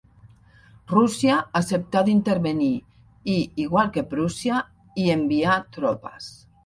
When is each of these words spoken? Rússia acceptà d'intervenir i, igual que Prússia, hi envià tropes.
Rússia 0.93 1.35
acceptà 1.59 2.01
d'intervenir 2.07 2.71
i, 2.77 3.35
igual 3.67 3.93
que 3.99 4.05
Prússia, 4.15 4.63
hi 5.03 5.07
envià 5.17 5.63
tropes. 5.77 6.33